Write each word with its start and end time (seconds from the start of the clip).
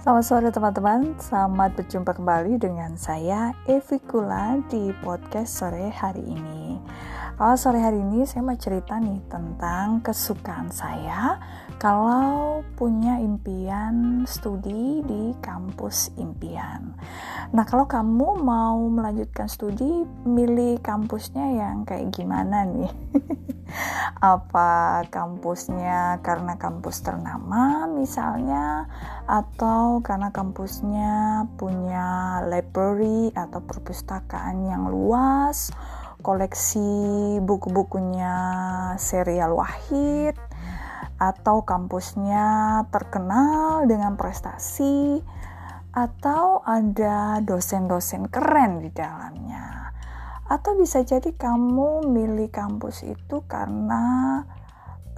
Selamat 0.00 0.24
sore 0.24 0.48
teman-teman, 0.48 1.12
selamat 1.20 1.76
berjumpa 1.76 2.16
kembali 2.16 2.56
dengan 2.56 2.96
saya 2.96 3.52
Evi 3.68 4.00
Kula 4.00 4.56
di 4.72 4.96
podcast 5.04 5.60
sore 5.60 5.92
hari 5.92 6.24
ini. 6.24 6.80
Kalau 7.40 7.56
sore 7.56 7.80
hari 7.80 8.04
ini 8.04 8.28
saya 8.28 8.44
mau 8.44 8.52
cerita 8.52 9.00
nih 9.00 9.16
tentang 9.32 10.04
kesukaan 10.04 10.68
saya 10.68 11.40
kalau 11.80 12.60
punya 12.76 13.16
impian 13.16 14.28
studi 14.28 15.00
di 15.00 15.32
kampus 15.40 16.12
impian. 16.20 16.92
Nah 17.56 17.64
kalau 17.64 17.88
kamu 17.88 18.44
mau 18.44 18.76
melanjutkan 18.92 19.48
studi, 19.48 20.04
milih 20.28 20.84
kampusnya 20.84 21.56
yang 21.56 21.88
kayak 21.88 22.12
gimana 22.12 22.68
nih? 22.68 22.92
apa 24.36 25.08
kampusnya 25.08 26.20
karena 26.20 26.60
kampus 26.60 27.00
ternama 27.00 27.88
misalnya 27.88 28.84
atau 29.24 30.04
karena 30.04 30.28
kampusnya 30.28 31.48
punya 31.56 32.44
library 32.52 33.32
atau 33.32 33.64
perpustakaan 33.64 34.68
yang 34.68 34.92
luas 34.92 35.72
koleksi 36.22 36.88
buku-bukunya 37.42 38.34
serial 38.96 39.56
Wahid 39.56 40.36
atau 41.20 41.68
kampusnya 41.68 42.80
terkenal 42.88 43.84
dengan 43.84 44.16
prestasi 44.16 45.20
atau 45.90 46.62
ada 46.64 47.44
dosen-dosen 47.44 48.30
keren 48.32 48.80
di 48.80 48.88
dalamnya. 48.94 49.92
Atau 50.48 50.78
bisa 50.78 51.02
jadi 51.04 51.30
kamu 51.34 52.08
milih 52.08 52.48
kampus 52.48 53.04
itu 53.04 53.44
karena 53.44 54.02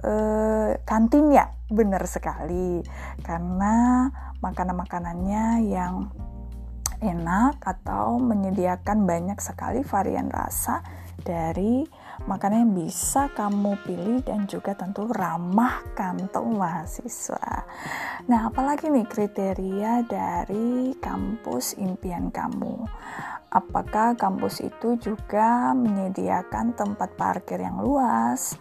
eh, 0.03 0.77
kantin 0.83 1.31
ya 1.31 1.47
benar 1.71 2.03
sekali. 2.03 2.83
Karena 3.23 4.05
makanan-makanannya 4.43 5.71
yang 5.71 6.11
enak 7.03 7.59
atau 7.59 8.15
menyediakan 8.23 9.03
banyak 9.03 9.37
sekali 9.43 9.83
varian 9.83 10.31
rasa 10.31 10.79
dari 11.23 11.83
makanan 12.27 12.67
yang 12.67 12.75
bisa 12.87 13.31
kamu 13.31 13.79
pilih 13.83 14.19
dan 14.23 14.47
juga 14.47 14.75
tentu 14.75 15.07
ramah 15.11 15.83
kantong 15.95 16.55
mahasiswa. 16.55 17.67
Nah, 18.27 18.51
apalagi 18.51 18.91
nih 18.91 19.07
kriteria 19.07 20.07
dari 20.07 20.95
kampus 20.99 21.79
impian 21.79 22.31
kamu? 22.31 22.87
Apakah 23.53 24.17
kampus 24.17 24.65
itu 24.65 24.99
juga 24.99 25.71
menyediakan 25.77 26.73
tempat 26.73 27.13
parkir 27.15 27.61
yang 27.61 27.79
luas 27.79 28.57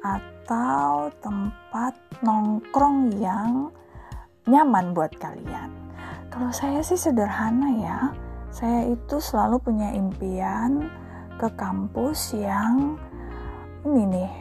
atau 0.00 1.10
tempat 1.18 1.98
nongkrong 2.22 3.18
yang 3.18 3.74
nyaman 4.46 4.94
buat 4.94 5.12
kalian? 5.18 5.75
Kalau 6.36 6.52
saya 6.52 6.84
sih 6.84 7.00
sederhana 7.00 7.80
ya. 7.80 8.12
Saya 8.52 8.92
itu 8.92 9.16
selalu 9.16 9.56
punya 9.56 9.88
impian 9.96 10.84
ke 11.40 11.48
kampus 11.56 12.36
yang 12.36 13.00
ini 13.88 14.04
nih 14.04 14.32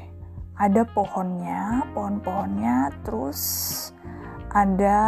ada 0.59 0.83
pohonnya, 0.83 1.87
pohon-pohonnya, 1.95 2.91
terus 3.07 3.39
ada 4.51 4.99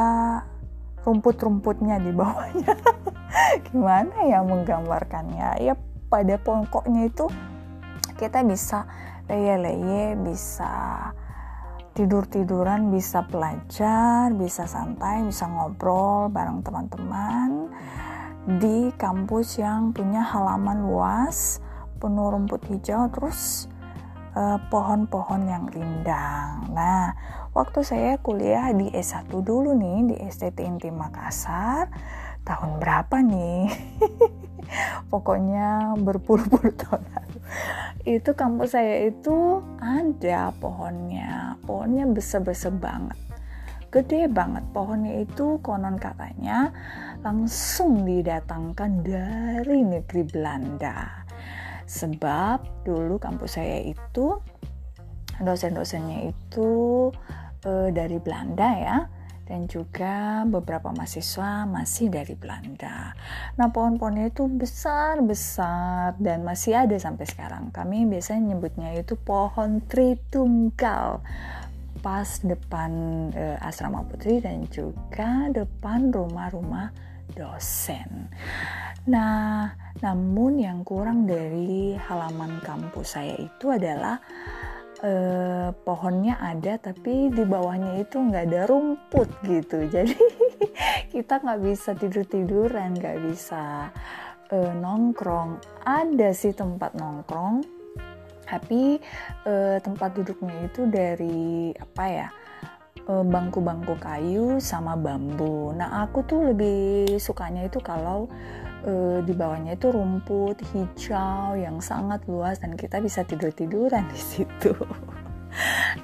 rumput-rumputnya 1.04 2.00
di 2.00 2.16
bawahnya. 2.16 2.72
gimana 3.68 4.24
ya 4.24 4.40
menggambarkannya 4.48 5.60
ya 5.60 5.76
pada 6.08 6.40
pokoknya 6.40 7.12
itu 7.12 7.28
kita 8.16 8.48
bisa 8.48 8.88
leye-leye 9.28 10.16
bisa 10.24 11.12
tidur-tiduran 11.98 12.94
bisa 12.94 13.26
belajar 13.26 14.30
bisa 14.38 14.70
santai 14.70 15.26
bisa 15.26 15.50
ngobrol 15.50 16.30
bareng 16.30 16.62
teman-teman 16.62 17.73
di 18.62 18.94
kampus 19.02 19.58
yang 19.58 19.91
punya 19.91 20.22
halaman 20.22 20.85
luas 20.85 21.58
penuh 21.97 22.30
rumput 22.30 22.62
hijau 22.69 23.09
terus 23.09 23.66
eh, 24.38 24.59
pohon-pohon 24.69 25.41
yang 25.50 25.66
rindang. 25.68 26.69
Nah, 26.72 27.18
waktu 27.58 27.81
saya 27.81 28.22
kuliah 28.22 28.69
di 28.72 28.94
S1 28.94 29.28
dulu 29.34 29.74
nih 29.74 30.14
di 30.14 30.16
STT 30.22 30.64
Inti 30.64 30.94
Makassar, 30.94 31.90
tahun 32.46 32.79
berapa 32.79 33.19
nih? 33.25 33.68
Pokoknya 35.12 35.97
berpuluh-puluh 36.00 36.72
tahun 36.85 37.03
lalu. 37.03 37.40
Itu 38.08 38.31
kampus 38.38 38.79
saya 38.79 39.12
itu 39.12 39.59
ada 39.84 40.56
pohonnya 40.56 41.47
pohonnya 41.67 42.07
besar-besar 42.07 42.72
banget. 42.79 43.19
Gede 43.91 44.31
banget 44.31 44.63
pohonnya 44.72 45.23
itu 45.28 45.59
konon 45.59 46.00
katanya 46.00 46.72
langsung 47.23 48.07
didatangkan 48.07 49.03
dari 49.03 49.83
negeri 49.83 50.23
Belanda. 50.28 51.28
Sebab 51.88 52.88
dulu 52.88 53.19
kampus 53.19 53.59
saya 53.59 53.83
itu 53.83 54.39
dosen-dosennya 55.39 56.31
itu 56.31 56.69
e, 57.63 57.91
dari 57.95 58.19
Belanda 58.19 58.69
ya 58.75 58.97
dan 59.47 59.66
juga 59.66 60.44
beberapa 60.44 60.91
mahasiswa 60.91 61.63
masih 61.63 62.12
dari 62.12 62.35
Belanda. 62.35 63.16
Nah, 63.56 63.72
pohon-pohonnya 63.72 64.30
itu 64.30 64.46
besar-besar 64.52 66.19
dan 66.19 66.44
masih 66.44 66.84
ada 66.84 67.00
sampai 67.00 67.24
sekarang. 67.24 67.72
Kami 67.72 68.03
biasanya 68.06 68.53
nyebutnya 68.53 68.91
itu 69.00 69.16
pohon 69.16 69.80
tritunggal 69.88 71.24
pas 72.03 72.30
depan 72.46 72.91
e, 73.34 73.58
asrama 73.63 74.06
putri 74.06 74.38
dan 74.44 74.68
juga 74.69 75.50
depan 75.50 76.14
rumah-rumah 76.14 76.94
dosen. 77.34 78.29
Nah, 79.08 79.72
namun 80.03 80.59
yang 80.59 80.84
kurang 80.84 81.24
dari 81.24 81.96
halaman 81.96 82.59
kampus 82.59 83.16
saya 83.16 83.40
itu 83.40 83.72
adalah 83.72 84.19
eh, 85.03 85.69
pohonnya 85.85 86.41
ada 86.41 86.81
tapi 86.81 87.30
di 87.30 87.44
bawahnya 87.46 88.02
itu 88.02 88.18
nggak 88.18 88.46
ada 88.50 88.62
rumput 88.66 89.30
gitu 89.46 89.85
jadi 89.94 90.18
kita 91.13 91.41
nggak 91.41 91.62
bisa 91.62 91.94
tidur 91.94 92.25
tiduran 92.25 92.97
nggak 92.97 93.18
bisa 93.30 93.94
eh, 94.50 94.74
nongkrong 94.74 95.62
ada 95.85 96.34
sih 96.34 96.53
tempat 96.56 96.97
nongkrong 96.97 97.78
tapi 98.47 98.97
eh, 99.44 99.78
tempat 99.84 100.16
duduknya 100.16 100.72
itu 100.72 100.88
dari 100.88 101.75
apa 101.75 102.06
ya 102.08 102.28
eh, 103.03 103.25
bangku-bangku 103.28 104.00
kayu 104.00 104.58
sama 104.64 104.96
bambu. 104.96 105.75
Nah, 105.75 106.08
aku 106.08 106.24
tuh 106.24 106.56
lebih 106.56 107.19
sukanya 107.19 107.68
itu 107.68 107.84
kalau 107.84 108.31
uh, 108.86 109.20
di 109.26 109.34
bawahnya 109.34 109.80
itu 109.80 109.90
rumput 109.90 110.62
hijau 110.74 111.58
yang 111.58 111.82
sangat 111.82 112.22
luas 112.30 112.62
dan 112.62 112.78
kita 112.78 113.02
bisa 113.02 113.26
tidur 113.26 113.50
tiduran 113.50 114.06
di 114.14 114.20
situ. 114.20 114.74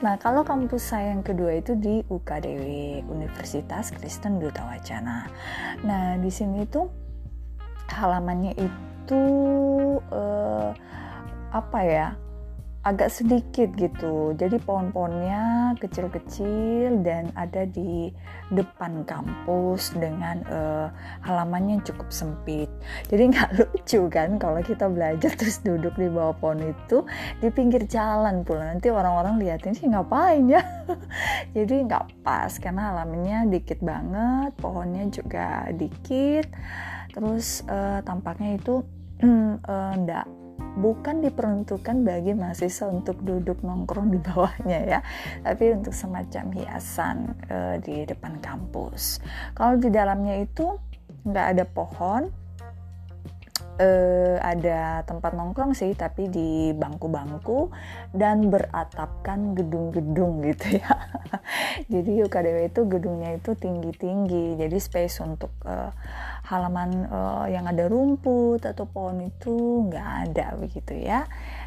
Nah, 0.01 0.17
kalau 0.17 0.41
kampus 0.41 0.95
saya 0.95 1.13
yang 1.13 1.21
kedua 1.21 1.61
itu 1.61 1.77
di 1.77 2.01
UKDW, 2.09 3.05
Universitas 3.05 3.93
Kristen 3.93 4.41
Duta 4.41 4.65
Wacana. 4.65 5.29
Nah, 5.85 6.17
di 6.17 6.31
sini 6.33 6.65
itu 6.65 6.89
halamannya 7.93 8.57
itu 8.57 9.21
uh, 10.09 10.73
apa 11.53 11.79
ya? 11.85 12.07
Agak 12.83 13.09
sedikit 13.15 13.71
gitu. 13.79 14.35
Jadi 14.35 14.59
pohon-pohonnya 14.59 15.73
kecil-kecil 15.79 16.99
dan 16.99 17.31
ada 17.39 17.63
di 17.63 18.11
depan 18.51 19.07
kampus 19.07 19.95
dengan 19.95 20.43
uh, 20.51 20.87
halamannya 21.23 21.79
cukup 21.87 22.11
sempit. 22.11 22.67
Jadi 23.07 23.31
nggak 23.31 23.49
lucu 23.57 24.11
kan 24.11 24.35
kalau 24.35 24.59
kita 24.59 24.91
belajar 24.91 25.31
terus 25.39 25.63
duduk 25.63 25.95
di 25.95 26.11
bawah 26.11 26.35
pohon 26.35 26.59
itu 26.59 27.07
di 27.39 27.47
pinggir 27.47 27.87
jalan 27.87 28.43
pula. 28.43 28.75
Nanti 28.75 28.91
orang-orang 28.91 29.39
liatin 29.39 29.71
sih 29.71 29.87
ngapain 29.87 30.43
ya. 30.51 30.61
Jadi 31.55 31.87
nggak 31.87 32.19
pas 32.19 32.51
karena 32.59 32.91
halamannya 32.91 33.47
dikit 33.47 33.79
banget, 33.79 34.51
pohonnya 34.59 35.07
juga 35.07 35.71
dikit. 35.71 36.51
Terus 37.15 37.63
uh, 37.71 38.03
tampaknya 38.03 38.59
itu 38.59 38.83
uh, 39.71 39.95
bukan 40.77 41.21
diperuntukkan 41.21 42.01
bagi 42.01 42.33
mahasiswa 42.33 42.89
untuk 42.89 43.21
duduk 43.21 43.61
nongkrong 43.61 44.09
di 44.09 44.19
bawahnya 44.19 44.79
ya, 44.97 44.99
tapi 45.45 45.73
untuk 45.73 45.93
semacam 45.93 46.45
hiasan 46.53 47.17
e, 47.45 47.57
di 47.81 47.95
depan 48.09 48.41
kampus. 48.41 49.21
Kalau 49.53 49.77
di 49.77 49.89
dalamnya 49.93 50.41
itu 50.41 50.77
nggak 51.23 51.47
ada 51.57 51.65
pohon, 51.69 52.42
uh, 53.79 54.37
ada 54.43 55.01
tempat 55.07 55.33
nongkrong 55.33 55.73
sih 55.73 55.93
tapi 55.97 56.29
di 56.29 56.73
bangku-bangku 56.75 57.73
dan 58.13 58.49
beratapkan 58.49 59.57
gedung-gedung 59.57 60.45
gitu 60.45 60.77
ya. 60.81 60.93
Jadi 61.93 62.21
UKDW 62.25 62.69
itu 62.69 62.81
gedungnya 62.85 63.37
itu 63.37 63.57
tinggi-tinggi. 63.57 64.59
Jadi 64.59 64.77
space 64.77 65.23
untuk 65.25 65.53
uh, 65.65 65.89
halaman 66.43 67.07
uh, 67.07 67.45
yang 67.47 67.65
ada 67.65 67.87
rumput 67.87 68.61
atau 68.67 68.83
pohon 68.83 69.23
itu 69.23 69.87
nggak 69.87 70.09
ada 70.29 70.59
begitu 70.59 70.93
ya 70.99 71.23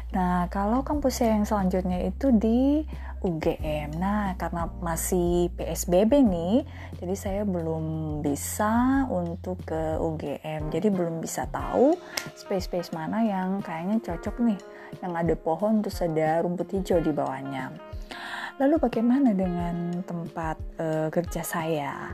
Nah, 0.07 0.47
kalau 0.47 0.87
kampus 0.87 1.19
saya 1.19 1.35
yang 1.35 1.43
selanjutnya 1.43 2.07
itu 2.07 2.31
di 2.31 2.87
UGM. 3.19 3.97
Nah, 3.99 4.39
karena 4.39 4.71
masih 4.79 5.51
PSBB 5.57 6.23
nih, 6.23 6.55
jadi 7.01 7.15
saya 7.17 7.41
belum 7.43 8.19
bisa 8.23 9.03
untuk 9.11 9.59
ke 9.67 9.99
UGM. 9.99 10.71
Jadi 10.71 10.87
belum 10.87 11.19
bisa 11.19 11.49
tahu 11.51 11.97
space-space 12.39 12.95
mana 12.95 13.25
yang 13.25 13.59
kayaknya 13.59 13.99
cocok 13.99 14.35
nih, 14.47 14.59
yang 15.03 15.13
ada 15.17 15.35
pohon 15.35 15.83
terus 15.83 15.99
ada 15.99 16.39
rumput 16.45 16.71
hijau 16.71 17.03
di 17.03 17.11
bawahnya. 17.11 17.86
Lalu 18.57 18.81
bagaimana 18.81 19.37
dengan 19.37 20.01
tempat 20.01 20.57
uh, 20.81 21.13
kerja 21.13 21.45
saya? 21.45 22.09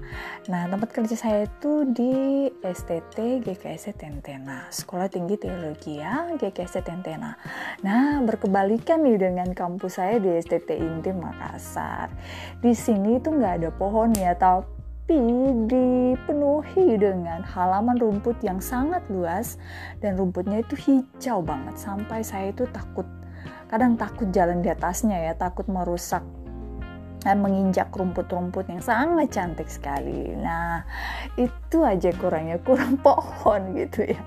Nah, 0.51 0.68
tempat 0.68 0.92
kerja 0.92 1.16
saya 1.16 1.48
itu 1.48 1.88
di 1.88 2.51
STT 2.60 3.40
GKS 3.48 3.95
Tentena, 3.95 4.68
Sekolah 4.68 5.07
Tinggi 5.07 5.40
Teologi 5.40 6.04
ya, 6.04 6.36
GKS 6.36 6.84
Tentena. 6.84 7.40
Nah, 7.88 8.19
berkebalikan 8.28 9.07
nih 9.07 9.24
dengan 9.24 9.56
kampus 9.56 10.04
saya 10.04 10.19
di 10.19 10.36
STT 10.36 10.84
Inti 10.84 11.16
Makassar. 11.16 12.12
Di 12.60 12.75
sini 12.75 13.24
itu 13.24 13.31
nggak 13.31 13.63
ada 13.63 13.69
pohon 13.72 14.12
ya, 14.12 14.36
tapi 14.36 15.16
dipenuhi 15.72 17.00
dengan 17.00 17.39
halaman 17.39 17.96
rumput 17.96 18.36
yang 18.44 18.60
sangat 18.60 19.00
luas 19.07 19.56
dan 20.04 20.19
rumputnya 20.19 20.60
itu 20.60 20.75
hijau 20.75 21.39
banget 21.39 21.80
sampai 21.80 22.19
saya 22.19 22.51
itu 22.51 22.68
takut 22.75 23.07
kadang 23.68 23.98
takut 23.98 24.30
jalan 24.30 24.62
di 24.62 24.69
atasnya 24.69 25.18
ya 25.19 25.34
takut 25.34 25.66
merusak 25.66 26.22
dan 27.24 27.40
menginjak 27.40 27.88
rumput-rumput 27.95 28.68
yang 28.68 28.84
sangat 28.84 29.31
cantik 29.31 29.72
sekali. 29.72 30.36
Nah 30.36 30.84
itu 31.40 31.81
aja 31.81 32.12
kurangnya 32.19 32.60
kurang 32.60 33.00
pohon 33.06 33.74
gitu 33.80 34.04
ya. 34.12 34.24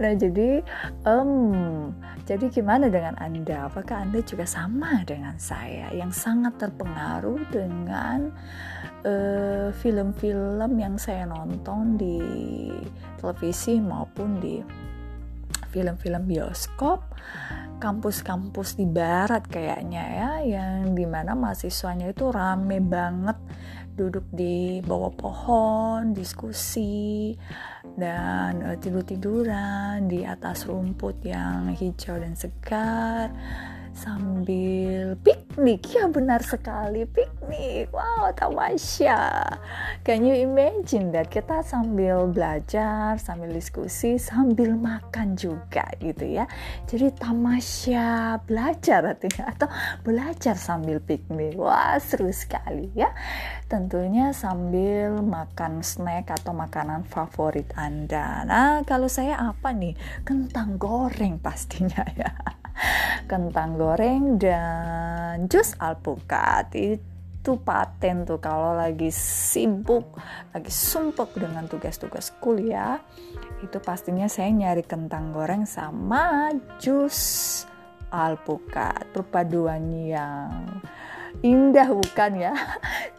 Nah 0.00 0.12
jadi 0.16 0.64
um, 1.04 1.92
jadi 2.24 2.48
gimana 2.52 2.92
dengan 2.92 3.16
anda? 3.20 3.68
Apakah 3.68 4.04
anda 4.04 4.20
juga 4.24 4.44
sama 4.48 5.04
dengan 5.04 5.36
saya 5.40 5.88
yang 5.96 6.12
sangat 6.12 6.60
terpengaruh 6.60 7.40
dengan 7.48 8.28
eh, 9.00 9.72
film-film 9.80 10.76
uh, 10.76 10.80
yang 10.80 11.00
saya 11.00 11.24
nonton 11.24 11.96
di 11.96 12.20
televisi 13.16 13.80
maupun 13.80 14.36
di 14.44 14.60
film-film 15.78 16.26
bioskop 16.26 17.06
kampus-kampus 17.78 18.74
di 18.74 18.90
barat 18.90 19.46
kayaknya 19.46 20.02
ya 20.02 20.30
yang 20.42 20.98
di 20.98 21.06
mana 21.06 21.38
mahasiswanya 21.38 22.10
itu 22.10 22.26
rame 22.34 22.82
banget. 22.82 23.38
Duduk 23.98 24.30
di 24.30 24.78
bawah 24.78 25.10
pohon 25.10 26.14
diskusi 26.14 27.34
dan 27.98 28.62
uh, 28.62 28.78
tidur-tiduran 28.78 30.06
di 30.06 30.22
atas 30.22 30.70
rumput 30.70 31.18
yang 31.26 31.74
hijau 31.74 32.14
dan 32.18 32.38
segar 32.38 33.34
sambil 33.98 34.46
piknik 35.58 35.90
ya 35.90 36.06
benar 36.06 36.38
sekali 36.38 37.02
piknik. 37.02 37.90
Wow 37.90 38.30
tamasya. 38.30 39.42
Can 40.06 40.22
you 40.22 40.46
imagine 40.46 41.10
that? 41.10 41.26
Kita 41.34 41.66
sambil 41.66 42.30
belajar 42.30 43.18
sambil 43.18 43.50
diskusi 43.50 44.22
sambil 44.22 44.78
makan 44.78 45.34
juga 45.34 45.82
gitu 45.98 46.30
ya. 46.30 46.46
Jadi 46.86 47.10
tamasya 47.10 48.38
belajar 48.46 49.18
artinya 49.18 49.50
atau 49.50 49.66
belajar 50.06 50.54
sambil 50.54 51.02
piknik. 51.02 51.58
Wah 51.58 51.98
seru 51.98 52.30
sekali 52.30 52.94
ya. 52.94 53.10
Tentunya 53.66 54.30
sambil 54.30 55.18
makan 55.26 55.82
snack 55.82 56.38
atau 56.38 56.54
makanan 56.54 57.02
favorit 57.02 57.66
anda. 57.74 58.46
Nah 58.46 58.86
kalau 58.86 59.10
saya 59.10 59.42
apa 59.42 59.74
nih? 59.74 59.98
Kentang 60.22 60.78
goreng 60.78 61.42
pastinya 61.42 62.06
ya. 62.14 62.30
Kentang 63.26 63.74
goreng 63.74 64.38
dan 64.38 65.47
jus 65.48 65.74
alpukat. 65.80 66.70
Itu 66.76 67.56
paten 67.64 68.28
tuh 68.28 68.38
kalau 68.38 68.76
lagi 68.76 69.08
sibuk 69.10 70.20
lagi 70.52 70.68
sumpek 70.68 71.32
dengan 71.40 71.64
tugas-tugas 71.64 72.36
kuliah 72.38 73.00
itu 73.64 73.80
pastinya 73.80 74.28
saya 74.28 74.52
nyari 74.52 74.84
kentang 74.84 75.32
goreng 75.32 75.64
sama 75.64 76.52
jus 76.78 77.64
alpukat. 78.12 79.08
Perpaduan 79.10 79.88
yang 79.90 80.80
indah 81.40 81.88
bukan 81.90 82.32
ya 82.36 82.54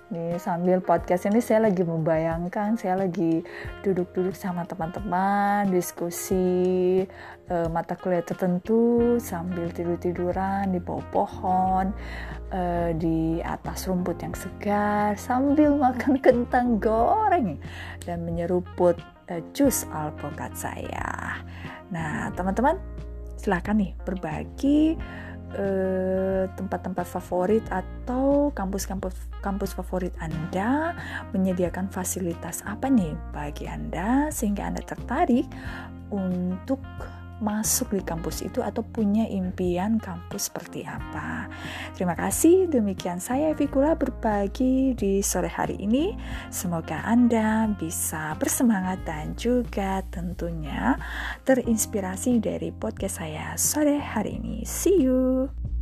Nih 0.09 0.41
sambil 0.41 0.81
podcast 0.81 1.29
ini 1.29 1.37
saya 1.37 1.69
lagi 1.69 1.85
membayangkan 1.85 2.73
saya 2.81 3.05
lagi 3.05 3.45
duduk-duduk 3.85 4.33
sama 4.33 4.65
teman-teman 4.65 5.69
diskusi 5.69 7.05
uh, 7.45 7.69
mata 7.69 7.93
kuliah 7.93 8.25
tertentu 8.25 9.21
sambil 9.21 9.69
tidur-tiduran 9.69 10.73
di 10.73 10.81
bawah 10.81 11.05
pohon 11.13 11.93
uh, 12.49 12.89
di 12.97 13.37
atas 13.45 13.85
rumput 13.85 14.17
yang 14.25 14.33
segar 14.33 15.13
sambil 15.13 15.77
makan 15.77 16.17
kentang 16.25 16.81
goreng 16.81 17.61
dan 18.01 18.25
menyeruput 18.25 18.97
uh, 19.29 19.41
jus 19.53 19.85
alpukat 19.93 20.57
saya. 20.57 21.37
Nah 21.93 22.33
teman-teman 22.33 22.81
silahkan 23.37 23.77
nih 23.77 23.93
berbagi 24.09 24.97
Eh, 25.49 26.45
tempat-tempat 26.53 27.09
favorit 27.09 27.65
atau 27.73 28.53
kampus-kampus 28.53 29.17
kampus 29.41 29.73
favorit 29.73 30.13
Anda 30.21 30.93
menyediakan 31.33 31.89
fasilitas 31.89 32.61
apa 32.69 32.85
nih 32.85 33.17
bagi 33.33 33.65
Anda 33.65 34.29
sehingga 34.29 34.69
Anda 34.69 34.85
tertarik 34.85 35.49
untuk 36.13 36.77
masuk 37.39 37.95
di 37.95 38.03
kampus 38.03 38.43
itu 38.43 38.59
atau 38.59 38.83
punya 38.83 39.25
impian 39.27 39.97
kampus 39.99 40.51
seperti 40.51 40.83
apa. 40.83 41.47
Terima 41.95 42.15
kasih, 42.15 42.67
demikian 42.67 43.23
saya 43.23 43.55
Vikula 43.55 43.95
berbagi 43.95 44.93
di 44.95 45.23
sore 45.23 45.47
hari 45.47 45.79
ini. 45.79 46.15
Semoga 46.51 47.03
Anda 47.07 47.71
bisa 47.79 48.35
bersemangat 48.35 49.03
dan 49.07 49.33
juga 49.39 50.03
tentunya 50.11 50.99
terinspirasi 51.47 52.43
dari 52.43 52.69
podcast 52.75 53.23
saya 53.23 53.55
sore 53.55 53.99
hari 53.99 54.37
ini. 54.37 54.67
See 54.67 55.03
you! 55.03 55.78